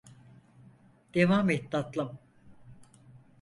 [1.15, 2.19] Devam et, tatlım.